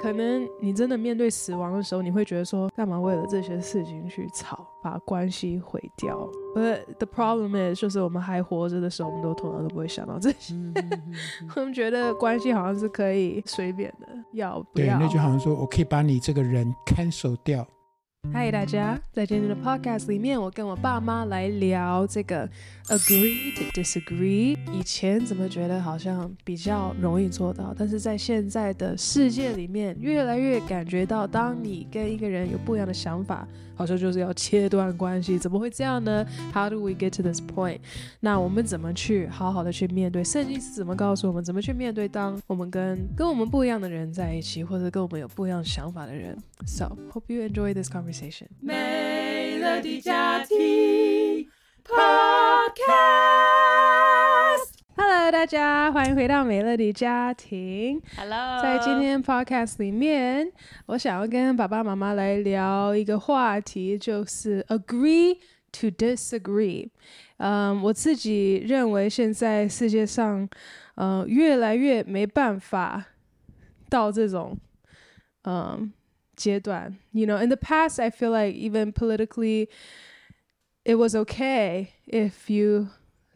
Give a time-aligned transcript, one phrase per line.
[0.00, 6.16] 可能你真的面对死亡的时候，你会觉得说，干嘛为了这些事情去吵，把关系毁掉
[6.54, 10.54] ？But the problem is，就是我们还活着的时候，我们都通常都不会想到这些。
[11.56, 14.98] 我们觉得关系好像是可以随便的，要不要？
[14.98, 17.66] 对，那就好像说我可以把你这个人 cancel 掉。
[18.24, 22.48] 嗨，大家，在今天的 podcast 里面，我跟我爸妈来聊这个
[22.88, 24.58] agree to disagree。
[24.72, 33.46] 以前怎么觉得好像比较容易做到，但是在现在的世界里面，越来越感觉到，当你跟一个人有不一样的想法，
[33.78, 35.38] 好像就是要切断关系。
[35.38, 37.78] 怎么会这样呢？How do we get to this point？
[38.20, 40.24] 那我们怎么去好好的去面对？
[40.24, 42.08] 圣经是怎么告诉我们怎么去面对？
[42.08, 46.36] 当我们跟跟我们不一样的人在一起，或者跟我们有不一样想法的人。
[46.66, 48.48] So hope you enjoy this conversation.
[48.60, 51.48] 美乐的家庭
[54.97, 58.01] Podcast，Hello，大家欢迎回到美乐的家庭。
[58.15, 60.51] Hello，在今天 Podcast 里面，
[60.87, 65.37] 我想要跟爸爸妈妈来聊一个话题，就是 Agree
[65.71, 66.89] to Disagree。
[67.37, 70.47] 嗯，我自己认为现在世界上，
[70.95, 73.05] 嗯，越来越没办法
[73.89, 74.57] 到这种，
[75.43, 75.91] 嗯。
[76.35, 79.69] 阶段，you know, in the past, I feel like even politically,
[80.83, 82.87] it was okay if you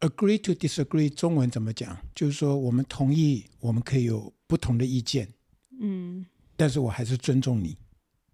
[0.00, 1.96] agree to disagree 中文怎么讲？
[2.14, 5.28] 就是说我们同意，我们可以有不同的意见，
[5.80, 6.24] 嗯，
[6.56, 7.76] 但是我还是尊重你，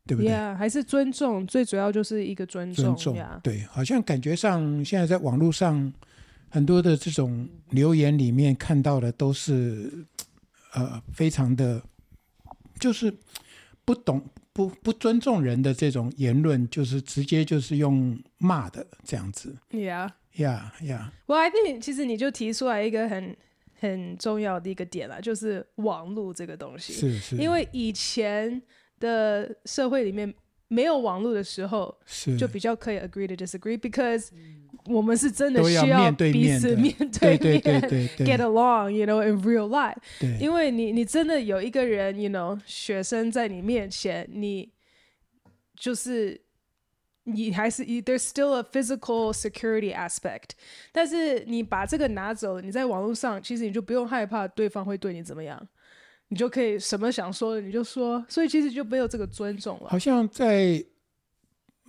[0.06, 2.84] 对不对？Yeah, 还是尊重，最主要就是一个尊重。
[2.84, 3.40] 尊重，Yeah.
[3.40, 5.92] 对，好像感觉上现在在网络上
[6.48, 10.06] 很多的这种留言里面看到的都是，
[10.74, 11.82] 呃，非常的，
[12.78, 13.14] 就是
[13.84, 14.22] 不懂。
[14.56, 19.52] 不不尊重人的这种言论，就是直接就是用骂的这样子。
[19.72, 21.10] Yeah, yeah, yeah.
[21.26, 23.36] Well, I think 其实你就提出来一个很
[23.80, 26.92] 很重要的一个点啦，就是网络这个东西。
[26.92, 27.36] 是是。
[27.36, 28.62] 因为以前
[28.98, 30.32] 的社会里面
[30.68, 34.28] 没有网络的时候，是就比较可以 agree to disagree，because
[34.86, 37.60] 我们是真的需要彼此面对面
[38.18, 39.96] ，get along，you know，in real life。
[40.20, 44.70] 对，因为你你真的有一个人，you know，学生在你面前，你
[45.76, 46.40] 就是
[47.24, 50.50] 你还是 there's still a physical security aspect。
[50.92, 55.60] 但是你把这个拿走，你在网络上，其实你就不用害怕对方会对你怎么样，
[56.28, 59.88] 你就可以什么想说的你就说，所以其实就没有这个尊重了。
[59.90, 60.84] 好像在。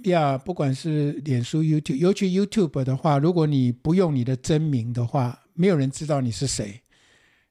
[0.04, 6.82] 呀，yeah, 不管是脸书、YouTube，尤其 YouTube 的话，如果你不用你的真名的话，没有人知道你是谁，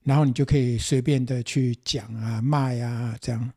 [0.03, 3.51] 然后你就可以随便的去讲啊、骂呀、啊、这样。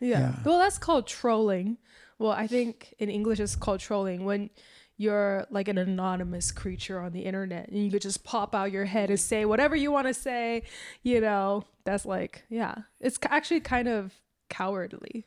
[0.00, 0.42] Yeah, Yeah.
[0.42, 1.76] well, that's called trolling.
[2.21, 4.49] Well, I think in English it's called trolling when
[4.97, 8.85] you're like an anonymous creature on the internet and you could just pop out your
[8.85, 10.63] head and say whatever you want to say.
[11.03, 14.13] You know, that's like, yeah, it's actually kind of
[14.49, 15.25] cowardly.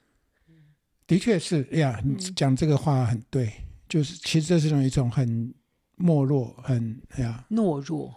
[1.07, 3.53] 的确是呀，你讲这个话很对，嗯、
[3.89, 5.55] 就是其实这是一种一种很
[5.99, 8.15] 懦弱、很呀懦弱、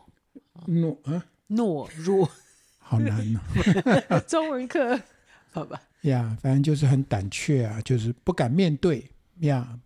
[0.67, 2.29] 懦啊懦弱，
[2.79, 3.41] 好难呢、
[4.09, 4.19] 啊。
[4.21, 5.01] 中文课，
[5.51, 5.81] 好 吧。
[6.08, 9.04] 呀，反正就是很胆怯啊，就是不敢面对
[9.40, 9.78] 呀，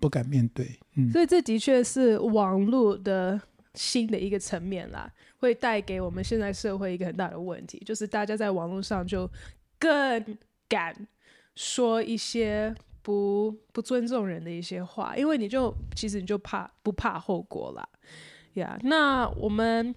[0.00, 0.78] 不敢面对。
[0.94, 3.40] 嗯，所以这的确是网络的
[3.74, 9.30] 新的一个层面啦，会带给我们现在社会一个很大的问题，就是大家在网络上就
[9.78, 10.38] 更
[10.68, 11.06] 敢。
[11.58, 17.88] 说一些不不尊重人的一些话，因为你就其实你就怕不怕后果啦，
[18.56, 19.94] 呀、那我们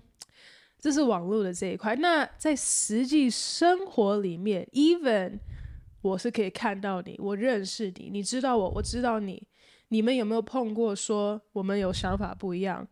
[0.80, 5.38] 这是网络的这一块，那在实际生活里面，even
[6.02, 9.42] 我是可以看到你，我认识你，你知道我，我知道你，
[9.90, 12.88] 你们有没有碰过说我们有想法不一样，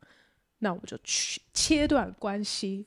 [0.59, 2.86] 那我就去切断关系。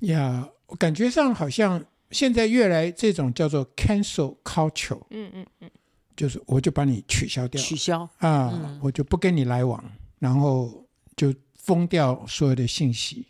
[0.00, 1.84] 呀，我感觉上好像。
[2.12, 5.70] 现在越来这种叫做 cancel culture，嗯嗯嗯，
[6.14, 8.02] 就是我就把你取消掉，取消。
[8.18, 9.84] 啊，嗯、我就不跟你来往，
[10.20, 10.86] 然后
[11.16, 13.26] 就封掉所有的信息，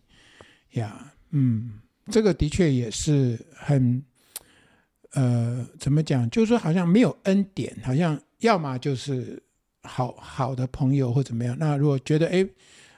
[0.73, 1.81] 呀，嗯，
[2.11, 4.05] 这个的确也是很，
[5.17, 6.29] 呃，怎么讲？
[6.29, 9.43] 就是说好像没有恩典，好像要么就是
[9.83, 11.57] 好好的朋友或怎么样。
[11.59, 12.47] 那如果觉得哎，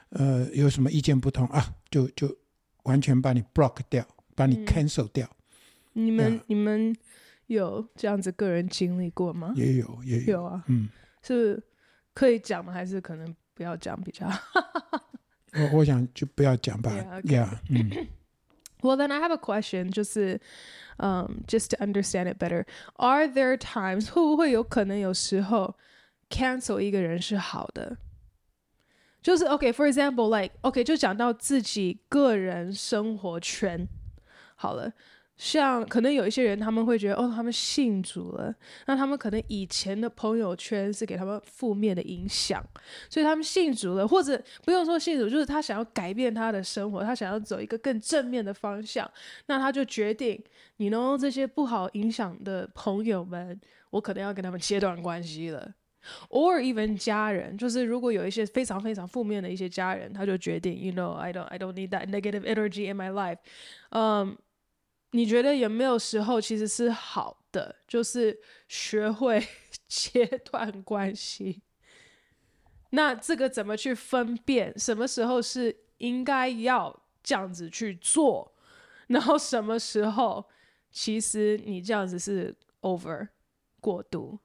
[0.09, 2.37] 呃，有什么意见不同啊，就就
[2.83, 4.05] 完全把你 block 掉，
[4.35, 5.29] 把你 cancel 掉。
[5.93, 6.93] 你们你们
[7.47, 9.53] 有这样子个人经历过吗？
[9.55, 10.61] 也有，也有，有啊。
[10.67, 10.89] 嗯，
[11.23, 11.63] 是
[12.13, 12.73] 可以讲吗？
[12.73, 14.41] 还是可能不要讲比较好？
[15.55, 16.91] 我我想就不要讲吧。
[16.91, 17.45] Yeah, okay.
[17.45, 18.07] Yeah，嗯。
[18.82, 19.90] Well, then I have a question.
[19.90, 20.40] 就是，
[20.98, 22.66] 嗯、um,，just to understand it better,
[22.96, 25.76] are there times 会不会有可能有时候
[26.28, 27.96] cancel 一个人是好的？
[29.22, 33.88] 就是 OK，for、okay, example，like OK，、okay, 就讲到自己个人生活圈
[34.54, 34.92] 好了。
[35.39, 38.53] 像可能有一些人，他们会觉得哦，他们信主了，
[38.87, 42.61] 那他们可能以前的朋友圈是给他们负面的影响，
[43.09, 49.09] 所以他们信主了，或者不用说信主，就是他想要改变他的生活，他想要走一个更正面的方向，
[49.45, 50.43] 那他就决定，
[50.75, 53.57] 你 know 这些不好影响的朋友们，
[53.91, 55.73] 我可能要跟他们切断关系了
[56.31, 63.37] ，or even 家人，就是如果有一些非常非常负面的一些家人，他就决定，you know I don't I don't need that negative energy in my life，
[63.91, 64.37] 嗯、
[65.11, 69.43] 你觉得有没有时候其实是好的，就是学会
[69.89, 71.63] 切断关系？
[72.91, 74.77] 那这个怎么去分辨？
[74.77, 78.55] 什么时候是应该要这样子去做？
[79.07, 80.47] 然后什么时候
[80.91, 83.29] 其实你这样子是 over
[83.79, 84.39] 过度？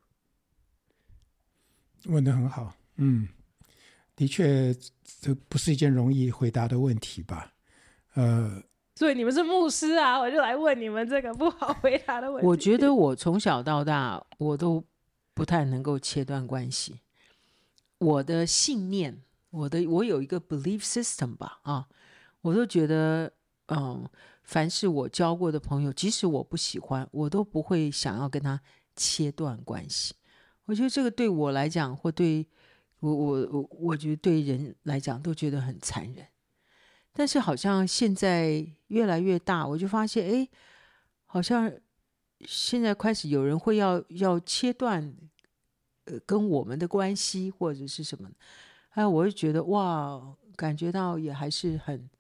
[2.06, 3.28] 问得很好，嗯，
[4.16, 4.74] 的确，
[5.20, 7.52] 这不是一件容易回答的问题吧？
[8.14, 8.62] 呃。
[8.94, 12.46] 所以你们是牧师啊，我就来问你们这个不好回答的问题。
[12.46, 14.84] 我觉得我从小到大，我都
[15.34, 17.00] 不太能够切断关系。
[17.98, 19.20] 我的信念，
[19.50, 21.88] 我的我有一个 belief system 吧，啊，
[22.42, 23.32] 我都觉得，
[23.68, 24.08] 嗯，
[24.44, 28.60] 凡是我交过的朋友，即使我不喜欢，我都不会想要跟他
[28.94, 30.14] 切断关系。
[30.66, 32.46] 我觉得这个对我来讲，或对
[33.00, 36.26] 我我我，我觉得对人来讲，都觉得很残忍。
[37.16, 40.48] 但是好像现在越来越大，我就发现，哎，
[41.26, 41.72] 好像
[42.40, 45.14] 现在开始有人会要要切断，
[46.06, 48.28] 呃，跟我们的关系或者是什么，
[48.90, 50.20] 哎，我就觉得哇，
[50.56, 52.10] 感觉到也还是很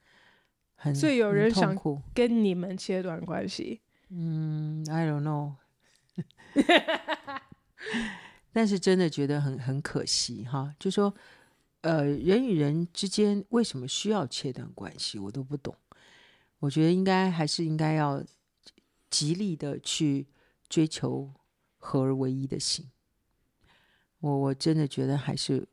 [0.76, 1.76] 很，所以有人想
[2.14, 3.80] 跟你们切断关系。
[4.10, 5.54] 嗯，I don't know，
[8.52, 11.12] 但是真的觉得很很可惜哈，就说。
[11.84, 15.18] 呃，人与人之间为什么需要切断关系？
[15.18, 15.76] 我都不懂。
[16.60, 18.24] 我觉得应该还是应该要
[19.10, 20.26] 极力的去
[20.66, 21.30] 追求
[21.76, 22.90] 合而为一的心。
[24.20, 25.68] 我我真的觉得还是，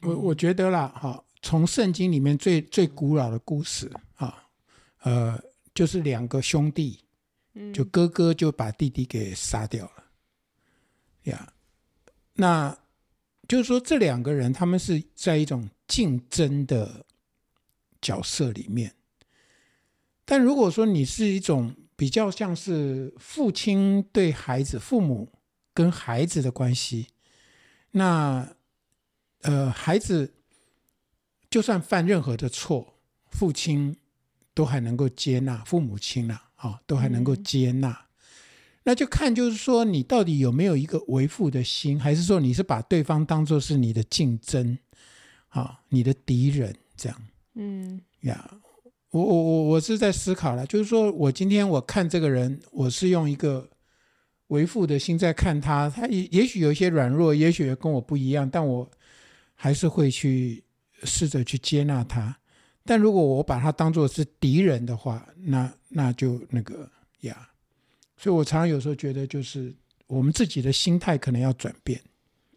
[0.00, 4.48] 我我觉得啦，哈，从圣经里面最最古老的故事啊，
[5.02, 5.40] 呃，
[5.72, 7.04] 就是两个兄弟，
[7.72, 10.04] 就哥哥就把弟弟给杀掉了，
[11.22, 11.52] 呀，
[12.32, 12.76] 那。
[13.48, 17.06] 就是说，这两个人他们是在一种竞争的
[18.00, 18.94] 角色里面。
[20.24, 25.32] 但如果说你是一种比较像是父亲对孩子、父母
[25.72, 27.06] 跟孩子的关系，
[27.92, 28.48] 那
[29.42, 30.34] 呃，孩子
[31.48, 32.98] 就算犯任何的错，
[33.30, 33.96] 父亲
[34.52, 37.90] 都还能够接纳，父母亲啊，啊，都还能够接纳。
[37.90, 38.05] 嗯
[38.88, 44.78] 那就看，就是说你到底有没有一个为父的心，还是说你是把对方当作是你的竞争，
[45.48, 47.22] 啊，你的敌人这样？
[47.54, 48.48] 嗯，呀，
[49.10, 53.68] 我我我我是在思考了，就是说我今天我看这个人，我是用一个
[54.46, 58.88] 为父的心在看他，他也也许有一些软弱，也许跟我不一样，但我
[59.56, 60.62] 还是会去
[61.02, 62.38] 试着去接纳他。
[62.84, 66.88] 但如果我把他当做是敌人的话，那那就那个
[67.22, 67.48] 呀。
[68.16, 69.74] 所以我常常有时候觉得，就是
[70.06, 72.00] 我们自己的心态可能要转变。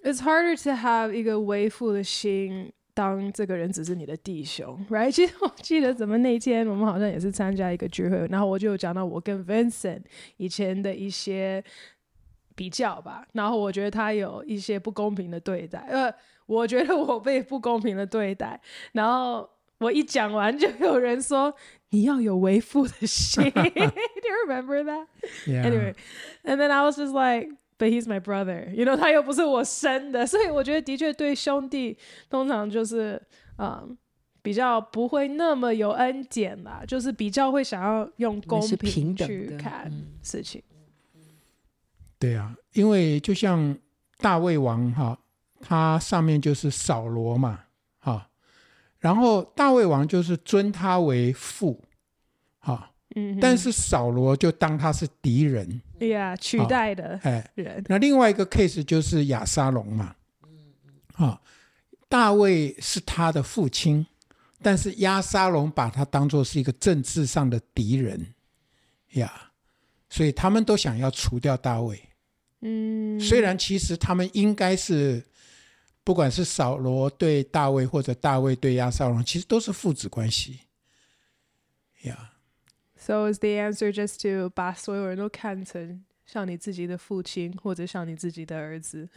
[0.03, 5.11] It's harder to have 一个为父的心，当这个人只是你的弟兄，right？
[5.13, 10.01] 其实我记得怎么那天我们好像也是参加一个聚会，然后我就讲到我跟 Vincent
[10.37, 11.63] 以前的一些
[12.55, 16.13] 比较吧，然后我觉得他有一些不公平的对待，呃，
[16.45, 18.59] 我觉得我被不公平的对待，
[18.93, 19.49] 然后。
[19.81, 21.55] 我一讲完，就有人说
[21.91, 23.43] 你要有为父的心。
[23.51, 25.07] Do you remember that?
[25.47, 25.65] Yeah.
[25.65, 25.95] Anyway,
[26.43, 28.69] and then I was just like, but he's my brother.
[28.73, 31.97] You know，他又不是我生的，所以我觉得的确对兄弟
[32.29, 33.21] 通常就是
[33.57, 33.97] 嗯
[34.41, 39.91] 比较不会那么有恩典啦，就是比较会想要用公平去看
[40.21, 40.61] 事情。
[42.19, 43.77] 对啊，因为就像
[44.17, 45.17] 大卫王哈，
[45.61, 47.65] 他上面就是扫罗嘛。
[48.99, 51.81] 然后大卫王就是尊他为父，
[52.59, 57.83] 哈，嗯，但是扫罗就当他是敌人，对呀，取代的，哎，人。
[57.87, 60.15] 那另外一个 case 就是亚沙龙嘛，
[61.13, 61.41] 啊，
[62.07, 64.05] 大卫是他的父亲，
[64.61, 68.33] 但是亚沙龙把他当做是一个政治上的敌人，
[69.13, 69.51] 呀，
[70.09, 72.01] 所以他们都想要除掉大卫。
[72.61, 75.23] 嗯，虽然其实他们应该是，
[76.09, 80.61] 不管是扫罗对大卫，或者大卫对亚撒龙，其实都是父子关系。
[82.01, 82.31] 呀、
[82.97, 82.99] yeah.。
[82.99, 89.07] So is the answer just to 把所有人都看成像你自己的父亲，或者像你自己的儿子？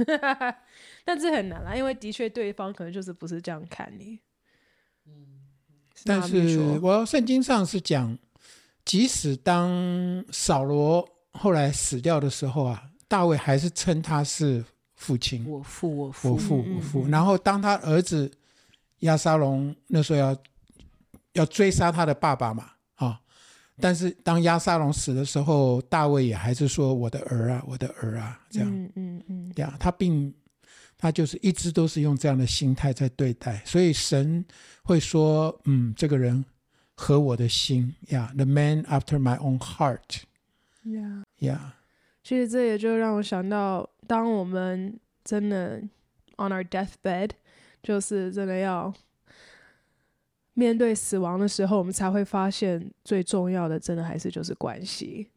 [1.02, 4.20] 但这很难啦，因为的确对方可能就是不是这样看你。
[6.04, 8.18] 但是我圣经上是讲，
[8.84, 14.62] 即使当扫罗后来死掉的时候啊，大卫还是称他是
[15.02, 17.09] 父亲，我父，我父，我父，我父。
[17.09, 18.30] 然后当他儿子
[19.00, 20.37] 亚沙龙那时候要
[21.32, 23.21] 要追杀他的爸爸嘛，啊，
[23.80, 30.32] 但是当亚沙龙死的时候，大卫也还是说我的儿啊，我的儿啊，这样，嗯嗯嗯，这样，他并。
[30.99, 34.44] 他就是一直都是用这样的心态在对待，所以神
[34.85, 36.44] 会说：“嗯，这个人
[36.94, 37.92] 合我的心。
[38.11, 40.23] 呀，yeah，the man after my own heart。”
[40.87, 41.75] Yeah，呀，
[42.23, 45.79] 其实这也就让我想到，当我们真的
[46.38, 47.31] on our deathbed，
[47.83, 48.93] 就是真的要
[50.55, 55.31] 面对死亡的时候，我们才会发现最重要的，真的还是就是关系，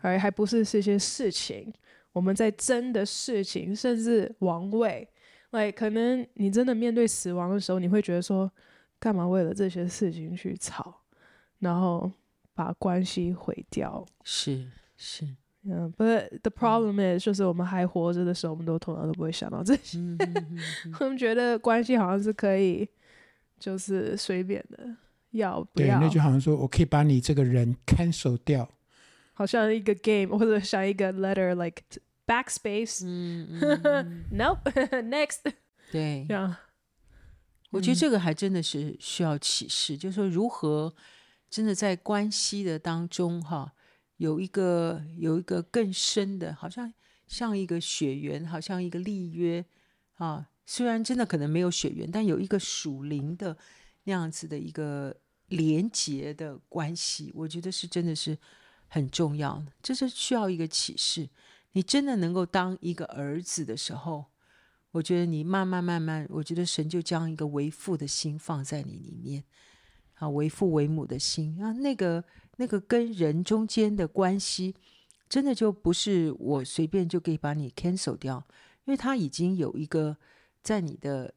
[0.00, 1.72] 而还不是这些事情。
[2.12, 5.06] 我们在争的事情，甚至王位
[5.50, 8.50] ，like, 可能你真的面对死亡的时候，你会觉得说，
[8.98, 11.02] 干嘛为了这些事情去吵，
[11.58, 12.10] 然后
[12.54, 14.04] 把关系毁掉？
[14.24, 14.66] 是
[14.96, 15.28] 是，
[15.68, 19.98] 嗯、yeah,，but the problem is，就是我们还活着的时候，我们都通常都不会想到这些，
[21.00, 22.88] 我们觉得关系好像是可以，
[23.58, 24.96] 就是随便的，
[25.32, 25.98] 要不要？
[25.98, 28.68] 对，那就好像说我可以把你这个人 cancel 掉，
[29.32, 31.82] 好像一个 game 或者像一个 letter，like。
[32.28, 35.42] Backspace，嗯， Nope，Next，
[35.92, 36.56] 对，Yeah.
[37.70, 40.92] 我觉得这个还真的是需要启示，嗯、就是说如何
[41.48, 43.72] 真的在关系的当中哈，
[44.16, 46.92] 有一个有一个更深的，好像
[47.26, 49.64] 像一个血缘，好像一个立约
[50.14, 53.56] 啊，虽然真的可能没有血缘，但有一个属灵的
[54.04, 55.16] 那样子的一个
[55.48, 58.38] 连结的关系，我觉得是真的是
[58.88, 61.28] 很重要的，这是需要一个启示。
[61.72, 64.24] 你真的能够当一个儿子的时候，
[64.92, 69.44] 我觉得你慢慢慢慢，我觉得神就将一个为父的心放在你里面，
[70.14, 72.24] 啊，为父为母的心啊，那个
[72.56, 74.74] 那个跟人中间的关系，
[75.28, 78.44] 真的就不是我随便就可以把你 cancel 掉，
[78.84, 80.16] 因为他已经有一个
[80.62, 81.34] 在你的，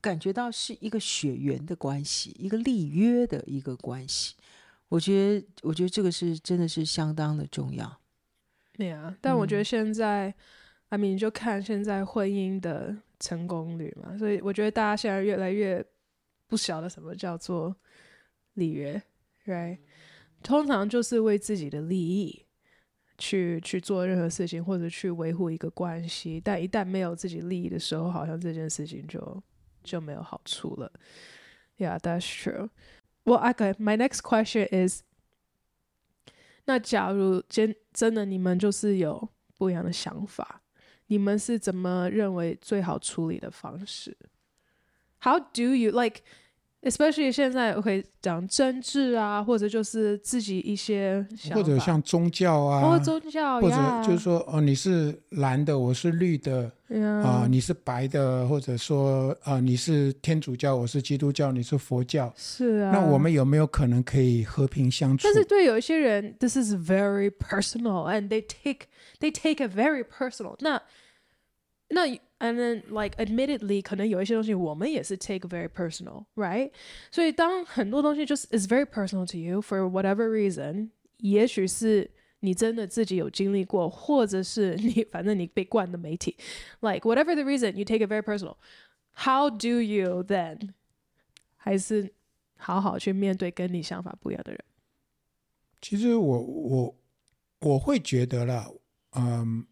[0.00, 4.34] 感觉到是一个血缘的关系，一个立约的一个关系，
[4.88, 8.00] 我觉得我觉得这个是真的是相当的重要。
[8.72, 10.34] 对啊，但我觉得现在，
[10.90, 15.84] 阿、嗯、明就看现在婚姻的成功率嘛，所以我觉得大家现在越来越
[16.46, 17.74] 不晓得什么叫做
[18.54, 19.02] 立约
[19.46, 19.78] ，right？
[20.42, 22.44] 通常就是为自己的利益
[23.18, 29.42] 去去做任何事情，或者去维护一个关系，但一旦没有自己利益的时候，好像这件事情就
[29.82, 30.92] 就没有好处了。
[31.78, 32.70] Yeah, that's true.
[33.24, 35.02] Well, okay, my next question is.
[36.66, 40.62] 那假如真真的你们就是有不一样的想法，
[41.06, 44.16] 你们是怎么认为最好处理的方式
[45.20, 46.22] ？How do you like?
[46.86, 56.70] Especially 现在我可以讲政治啊，或者就是自己一些，或者像宗教啊，或者宗教，或者就是说哦，你是蓝的，我是绿的，
[57.24, 62.92] 啊、呃，你是白的，或者说啊、呃，你是天主教，我是基督教，你是佛教，是啊。
[62.92, 65.24] 那我们有没有可能可以和平相处？
[65.24, 68.86] 但是对有一些人，this is very personal and they take
[69.18, 70.80] they take it very personal 那。
[71.88, 72.20] 那那。
[72.39, 76.71] And then, like, admittedly，可能有一些东西我们也是 take very personal，right？
[77.11, 86.35] 所以当很多东西就是 is very personal to you for whatever reason，也许是你真的自己有经历过，或者是你反正你被灌的媒体，
[86.79, 90.69] like whatever the reason，you take it very personal。How do you then？
[91.57, 92.11] 还是
[92.57, 94.59] 好好去面对跟你想法不一样的人？
[95.79, 96.95] 其实我我
[97.59, 98.67] 我会觉得啦，
[99.11, 99.67] 嗯。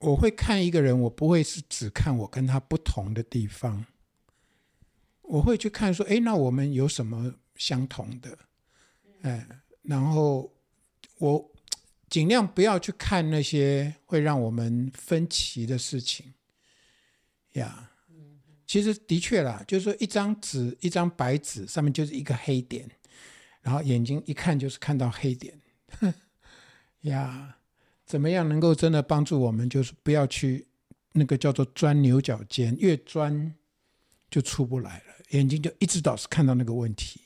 [0.00, 3.84] 我会看一个人，我不会是只看我跟他不同的地方，
[5.22, 8.38] 我会去看说，哎，那我们有什么相同的？
[9.22, 9.44] 哎，
[9.82, 10.54] 然后
[11.18, 11.50] 我
[12.08, 16.32] 尽量不要去看那些会让我们分歧的事情。
[17.54, 17.90] 呀，
[18.68, 22.88] 其实的确啦，就是说一张纸，一张白纸上面就是一个黑点，
[23.62, 25.60] 然后眼睛一看就是看到黑点，
[27.02, 27.56] 呀。
[28.08, 29.68] 怎么样能够真的帮助我们？
[29.68, 30.66] 就是不要去
[31.12, 33.54] 那个叫做钻牛角尖，越钻
[34.30, 37.20] 就出不来了，眼睛就一直老是看到那个问题。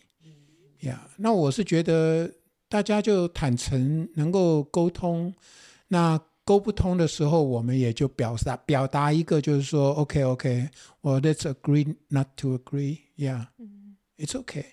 [0.81, 2.29] 呀、那我是觉得
[2.69, 5.33] 大家就坦诚，能够沟通。
[5.87, 10.69] 那沟不通的时候，我们也就表达表达一个，就是说，OK OK，
[11.01, 14.65] 我、well, let's agree not to agree，yeah，it's OK。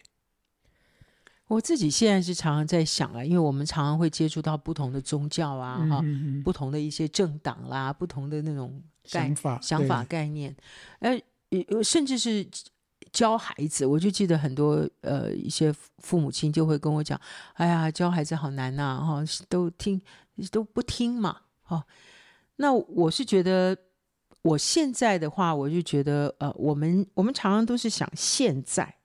[1.49, 10.55] 我自己现在是常常在想啊，因为我们常常会接触到不同的宗教啊，哈、嗯，不同的一些政党啦，不同的那种想法、想法概念，
[10.99, 12.47] 呃，甚至是
[13.11, 17.19] 教孩子，我就记得很多呃一些父母亲就会跟我讲，
[17.53, 19.99] 哎呀，教孩子好难呐、啊，哈，都听
[20.51, 21.83] 都不听嘛，哈，
[22.57, 23.75] 那我是觉得
[24.43, 28.98] 我现在的话，我就觉得呃，我们我们常常都是想现在。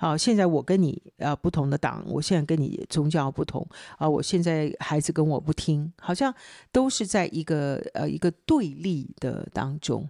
[0.00, 6.32] 好，现在我跟你呃不同的党，我现在跟你宗教不同啊，我现在孩子跟我不听，好像
[6.70, 10.08] 都是在一个呃一个对立的当中。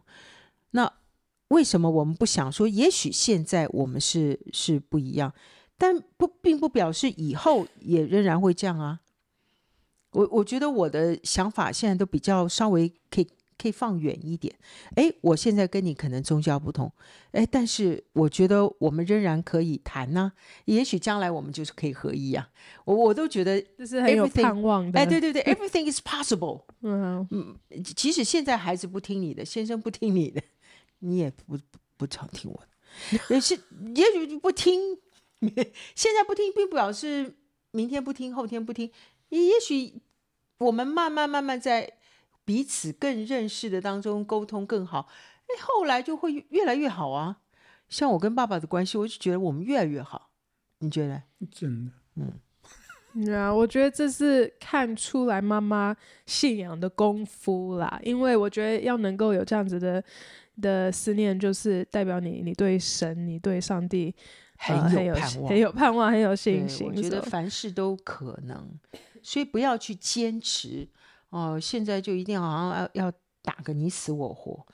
[0.73, 0.92] 那
[1.49, 5.33] 为什么我们不想说，也许现在我们是是不一样，
[5.78, 9.00] 但不并不表示以后也仍然会这样啊。
[10.11, 13.28] 我我觉得我的想法现在都比较稍微可以。
[13.61, 14.55] 可以放远一点，
[14.95, 16.91] 哎，我现在跟你可能宗教不同，
[17.33, 20.33] 哎，但是我觉得我们仍然可以谈呢、啊。
[20.67, 22.49] 也许将来我们就是可以合一啊。
[22.85, 25.00] 我我都觉得这是很有盼望的。
[25.00, 26.62] 哎，对对对，everything is possible。
[26.83, 30.41] 嗯嗯，即使现在孩子不听你的，先生不听你的，
[31.00, 31.59] 你也不
[31.97, 33.35] 不，常听我的。
[33.35, 33.59] 也是，
[33.97, 34.97] 也许不听，
[35.97, 37.35] 现在不听，并不表示
[37.73, 38.88] 明天不听，后天不听。
[39.31, 40.00] 也许
[40.59, 41.95] 我们慢慢慢慢在。
[42.49, 45.07] 彼此更认识的当中沟通更好，
[45.43, 47.40] 哎，后来就会越来越好啊。
[47.90, 50.31] 像我跟爸爸的关系，我就觉得我们越来越好。
[50.78, 51.23] 你觉得？
[51.50, 52.33] 真的，嗯，
[53.23, 58.00] 对啊，我觉得这是看出来妈妈信仰的功夫啦。
[58.02, 60.02] 因为我觉得要能够有这样子的
[60.62, 64.14] 的思念，就是代表你你对神、你对上帝
[64.57, 66.87] 很有盼望、呃、很有盼望、很有信心。
[66.87, 68.71] 我觉得凡事都可能，
[69.23, 70.88] 所以不要去坚持。
[71.31, 74.67] 哦，现在就一定好像要要打个你死我活，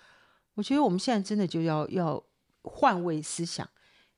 [0.55, 2.23] 我觉得我们现在真的就要要
[2.63, 3.69] 换位思想，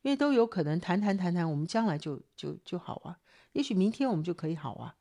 [0.03, 3.18] 因为都有可能谈谈谈谈，我们将来就就就好啊，
[3.53, 4.94] 也许明天我们就可以好啊，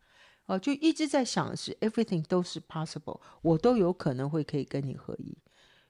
[0.46, 5.38] 哦，就一直在想的是 everything 都是 possible，我都有可能会可以跟你合一，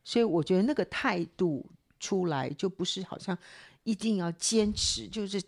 [0.03, 3.38] 所以我觉得那个态度出来就不是好像
[3.84, 5.39] 一定要坚持，就是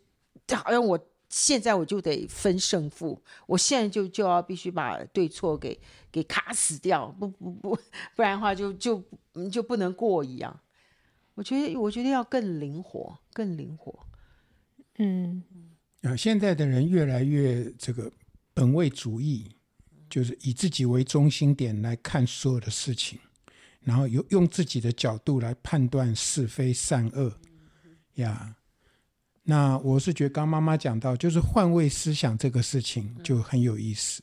[0.53, 0.99] 好像我。
[1.29, 5.77] 现在我就得分胜负，我现在就就要必须把对错给
[6.11, 7.77] 给卡死掉，不不不，
[8.15, 9.03] 不然的话就就
[9.51, 10.57] 就不能过一样。
[11.33, 14.07] 我觉得我觉得要更灵活，更灵活。
[14.99, 15.43] 嗯，
[16.01, 18.11] 啊，现在的人越来越这个
[18.53, 19.51] 本位主义，
[20.09, 23.19] 就是以自己为中心点来看所有的事情，
[23.81, 27.31] 然后用用自己的角度来判断是非善恶
[28.15, 28.56] 呀。
[29.49, 34.21] 那我是觉得，刚妈妈讲到，就是换位思想这个事情就很有意思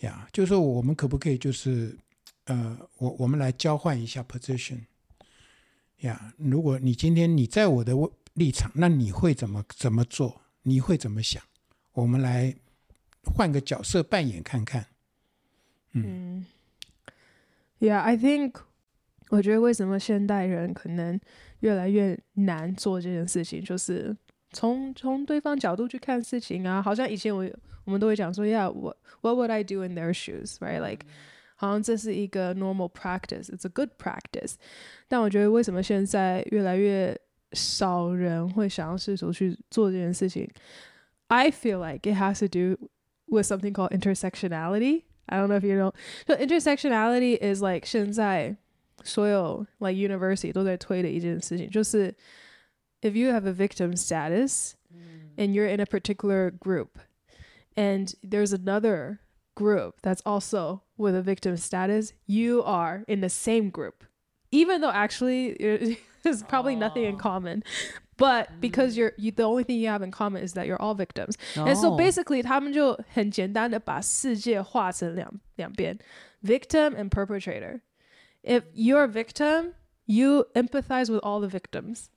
[0.00, 0.28] 呀。
[0.30, 1.96] 就是说，我们可不可以就是，
[2.44, 4.80] 呃，我我们来交换一下 position
[6.00, 6.34] 呀？
[6.36, 7.94] 如果你今天你在我的
[8.34, 10.42] 立场，那你会怎么怎么做？
[10.64, 11.42] 你会怎么想？
[11.94, 12.54] 我们来
[13.24, 14.84] 换个角色扮演看看。
[15.92, 16.44] 嗯
[17.80, 18.56] ，Yeah，I think，
[19.30, 21.18] 我觉得为什么现代人可能
[21.60, 24.14] 越来越难做这件事情，就是。
[24.51, 27.45] 从从对方角度去看事情啊，好像以前我
[27.83, 31.05] 我们都会讲说，Yeah，what what would I do in their shoes，right？Like，
[31.55, 34.55] 好像这是一个 normal practice，it's a good practice。
[35.07, 37.19] 但我觉得为什么现在越来越
[37.51, 40.49] 少人会想要试图去做这件事情？
[41.27, 42.89] I feel like it has to do
[43.25, 45.03] with something called intersectionality.
[45.25, 45.93] I don't know if you know.
[46.25, 48.55] So intersectionality is like 现在
[49.03, 52.15] 所有 like university 都在推的一件事情，就是。
[53.01, 55.29] if you have a victim status mm.
[55.37, 56.99] and you're in a particular group
[57.75, 59.21] and there's another
[59.55, 64.03] group that's also with a victim status, you are in the same group,
[64.51, 66.79] even though actually there's probably oh.
[66.79, 67.63] nothing in common.
[68.17, 68.61] But mm.
[68.61, 71.37] because you're you, the only thing you have in common is that you're all victims.
[71.55, 71.65] Oh.
[71.65, 75.97] And so basically 他们就很简单的把世界划成两两边
[76.43, 77.81] victim and perpetrator.
[78.43, 79.73] If you're a victim,
[80.05, 82.09] you empathize with all the victims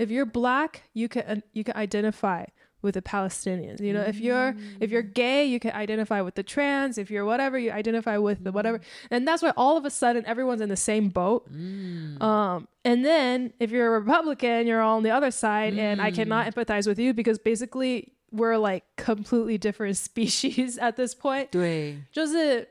[0.00, 2.44] if you're black, you can you can identify
[2.82, 3.80] with the Palestinians.
[3.80, 4.08] You know, mm.
[4.08, 6.98] if you're if you're gay, you can identify with the trans.
[6.98, 8.80] If you're whatever, you identify with the whatever.
[9.10, 11.50] And that's why all of a sudden everyone's in the same boat.
[11.52, 12.22] Mm.
[12.22, 15.78] Um, and then if you're a Republican, you're all on the other side, mm.
[15.78, 16.52] and I cannot mm.
[16.52, 21.50] empathize with you because basically we're like completely different species at this point.
[21.50, 22.68] 对，就是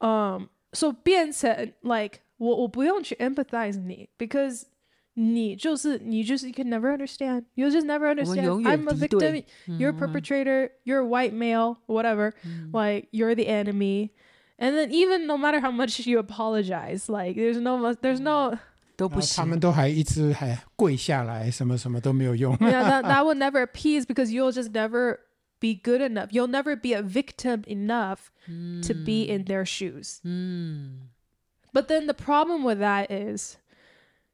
[0.00, 4.64] 嗯，so 变成 like 我我不用去 empathize 你 because
[5.18, 7.44] 你就是你就是 you can never understand.
[7.54, 8.28] You just never understand.
[8.30, 9.18] 我们永远 I'm a 敌 victim.
[9.18, 10.70] 对 You're a perpetrator.
[10.84, 11.76] You're a white male.
[11.86, 12.32] Whatever.
[12.72, 14.10] Like you're the enemy.
[14.58, 18.58] And then even no matter how much you apologize, like there's no there's no
[18.96, 19.60] 都不然后他们行。
[19.60, 22.56] 都还一直还跪下来，什么什么都没有用。
[22.58, 25.18] yeah that that will never appease because you'll just never
[25.60, 26.28] be good enough.
[26.30, 30.20] You'll never be a victim enough to be in their shoes.
[30.22, 31.08] 嗯，
[31.72, 33.56] But then the problem with that is，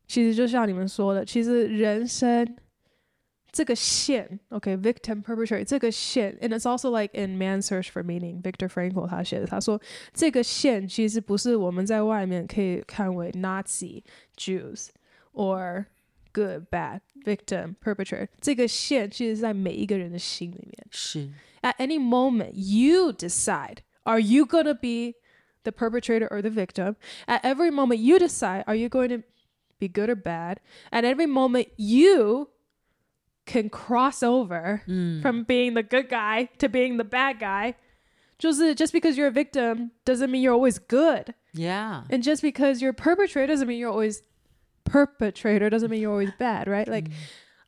[0.07, 2.57] 其实就像你们说的，其实人生
[3.53, 9.81] 这个线，OK，victim、perpetrator 这个线，and it's also like in Man Search for Meaning，Victor Frankl 他写的，他说
[10.13, 14.89] 这个线其实不是我们在外面可以看为 Nazi、Jews
[15.33, 15.87] or
[16.33, 20.87] good、bad、victim、perpetrator，这个线其实在每一个人的心里面。
[20.91, 21.29] 是
[21.63, 25.17] At any moment, you decide are you going to be
[25.65, 26.97] the perpetrator or the victim?
[27.27, 29.23] At every moment, you decide are you going to
[29.79, 30.61] be good or bad?
[30.93, 32.49] At every moment, you
[33.47, 34.83] can cross over
[35.23, 37.75] from being the good guy to being the bad guy.
[38.39, 41.35] 就是 just because you're a victim doesn't mean you're always good.
[41.53, 44.23] ，Yeah， And just because you're a perpetrator doesn't mean you're always
[44.85, 46.89] perpetrator doesn't mean you're always bad, right?
[46.89, 47.11] Like,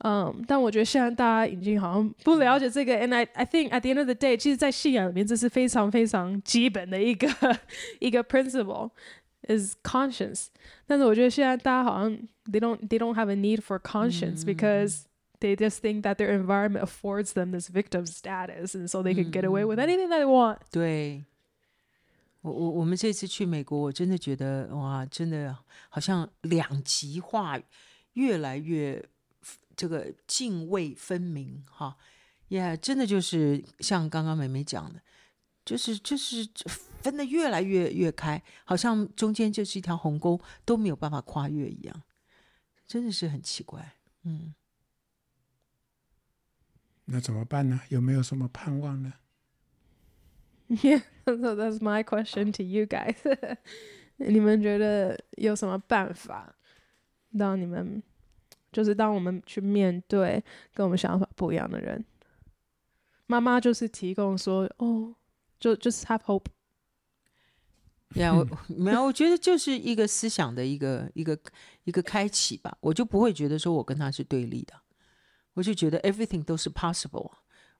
[0.02, 7.28] um, 但我觉得现在大家已经好像不了解这个，and I I think at the end of the day，其实，在信仰里面，这是非常非常基本的一个
[8.00, 8.90] 一个 principle
[9.48, 10.46] is conscience。
[10.86, 12.10] 但是我觉得现在大家好像
[12.46, 15.04] they don't they don't have a need for conscience because
[15.40, 19.30] they just think that their environment affords them this victim status, and so they can
[19.30, 20.58] get away with anything that they want.
[20.70, 21.24] 对。
[22.42, 25.56] 我我我们这次去美国，我真的觉得哇，真的
[25.88, 27.56] 好像两极化
[28.14, 29.00] 越来越
[29.76, 31.96] 这个泾渭分明哈，
[32.48, 35.00] 也、真的就是像刚刚美美讲的，
[35.64, 36.44] 就是就是
[37.01, 42.03] 分得越来越越开，好像中间就是一条鸿沟都没有办法跨越一样，
[42.85, 43.93] 真的是很奇怪。
[44.23, 44.53] 嗯，
[47.05, 47.81] 那怎么办呢？
[47.89, 49.13] 有没有什么盼望呢
[50.67, 53.15] ？Yeah, so that's my question to you guys.
[54.17, 56.55] 你们觉得有什么办法，
[57.29, 58.03] 让你们
[58.71, 62.03] 就是当我们去面对跟我们想法不一样的人？
[63.27, 65.15] 妈妈就是提供说，哦，
[65.59, 66.45] 就就是 have hope。
[68.15, 71.37] 呀、yeah,，我 没有，我觉得就是一个思想的一个一个
[71.83, 74.73] 一个开启吧，我就不会觉得说我跟他是对立的，
[75.53, 77.31] 我就觉得 everything 都是 possible。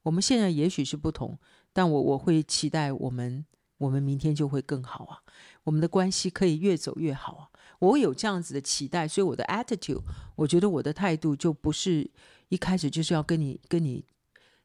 [0.04, 1.38] 我们现在也许是不同，
[1.74, 3.46] 但我我会期待我们
[3.78, 5.20] 我们明天就会更好啊，
[5.64, 7.50] 我们的关系可以越走越好啊。
[7.80, 10.02] 我有这样子的期待，所以我的 attitude，
[10.36, 12.10] 我觉得我的态度就不是
[12.50, 14.04] 一开始就是要跟你跟你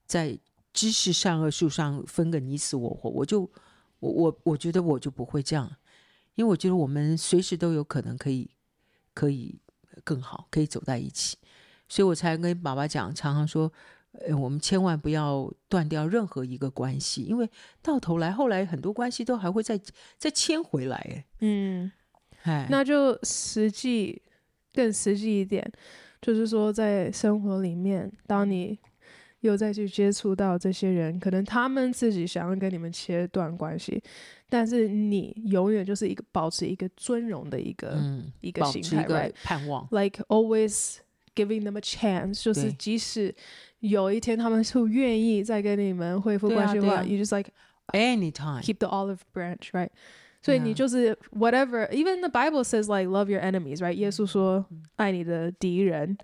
[0.07, 0.39] 在
[0.73, 3.51] 知识善恶树上分个你死我活，我就
[4.03, 5.71] 我我我觉得我就不会这样，
[6.35, 8.51] 因为我觉得我们随时都有可能可以
[9.15, 9.61] 可以
[10.03, 11.39] 更好，可以走在一起，
[11.89, 13.73] 所以我才跟爸爸讲，常常说。
[14.29, 17.49] 呃，我们千万不要断掉任何一个关系，因为
[17.81, 19.81] 到头来，后来很多关系都还会再
[20.19, 20.97] 再牵回来。
[20.99, 21.91] 哎，嗯，
[22.43, 24.21] 哎，那就实际
[24.75, 25.67] 更实际一点，
[26.21, 28.79] 就是说在生活里面，当你
[29.43, 34.03] 有再去接触到这些人，可能他们自己想要跟你们切断关系，
[34.49, 39.33] 但是你永远就是一个保持一个尊荣的一个、嗯、一个心态，一个 right?
[39.45, 40.97] 盼望，like always
[41.35, 43.33] giving them a chance，就是即使。
[43.81, 47.51] 有一天他们是愿意再跟你们恢复关系的话、啊啊、，you just like
[47.89, 49.89] anytime keep the olive branch, right？
[50.41, 53.95] 所以你就是 whatever，even the Bible says like love your enemies，right？
[53.95, 56.19] 耶稣说爱你的敌人，嗯、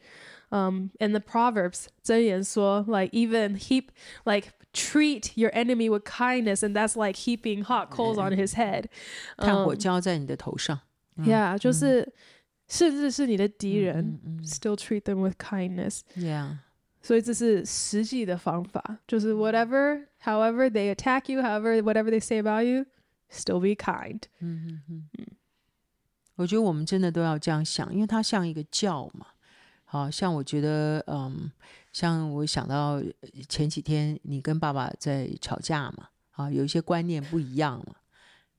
[0.50, 3.90] um,，and the Proverbs 箴言说 like even heap
[4.26, 8.86] like treat your enemy with kindness，and that's like heaping hot coals on his head，
[9.38, 10.80] 炭火浇在你的头上、
[11.18, 12.12] um, ，yeah，、嗯、就是
[12.68, 16.58] 甚至是你的敌人、嗯、，still treat them with kindness，yeah。
[17.04, 22.86] 所以这是实际的方法，就是 whatever, however they attack you, however whatever they say about you,
[23.30, 24.22] still be kind。
[24.40, 25.28] 嗯嗯嗯，
[26.36, 29.28] 我觉得我们真的都要这样想，因为它像一个教嘛。
[29.91, 31.51] 好像我觉得，嗯，
[31.93, 33.03] 像我想到
[33.49, 37.95] 前几天你跟爸爸在吵架嘛，啊，有一些观念不一样嘛。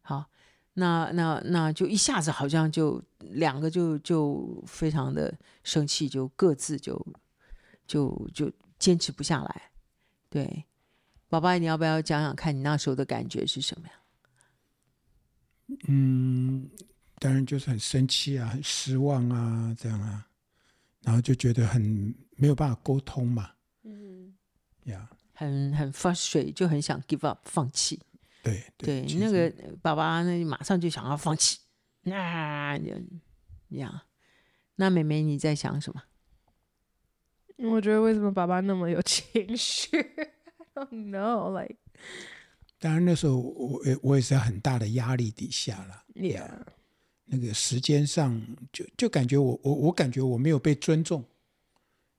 [0.02, 0.26] 好，
[0.74, 7.06] 那那那就一下子好像就两个就就非常的生气，就各自就。
[7.90, 9.72] 就就坚持不下来，
[10.30, 10.64] 对，
[11.28, 13.94] 宝宝，你要不要讲讲看你那时候的感觉是什么呀？
[15.88, 16.70] 嗯，
[17.18, 20.28] 当然就是很生气啊，很失望啊，这样啊，
[21.02, 21.82] 然后就觉得很
[22.36, 23.52] 没有办法沟通嘛，
[23.84, 24.34] 嗯，
[24.86, 28.00] 呀、yeah，很很 frustrated，就很想 give up，放弃。
[28.42, 31.60] 对对，对那个爸爸那马上就想要放弃，
[32.04, 32.78] 那
[33.70, 34.06] 呀。
[34.76, 36.04] 那妹妹你在想什么？
[37.70, 39.98] 我觉得为什么爸爸那么有情绪？
[40.74, 41.76] I don't know, like。
[42.80, 46.06] 当然那时候我我也是在很大的压力底下了。
[46.16, 46.62] Yeah，
[47.32, 48.42] 那个时间上
[48.74, 51.24] 就就感觉我我我感觉我没有被尊重。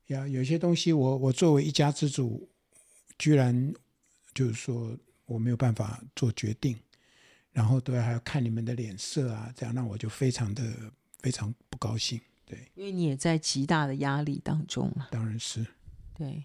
[0.07, 2.49] 呀，有些东西我我作为一家之主，
[3.19, 3.73] 居然
[4.33, 4.97] 就是说
[5.27, 6.77] 我没有办法做决定，
[7.53, 10.65] 然后都要还要看你们的脸色啊，这样让我就非常的
[11.19, 12.21] 非常不高兴。
[12.45, 15.09] 对，因为你也在极大的压力当中嘛。
[15.11, 15.65] 当然是。
[16.15, 16.45] 对，